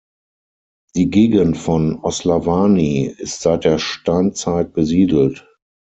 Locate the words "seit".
3.41-3.65